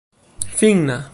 [0.49, 1.03] finna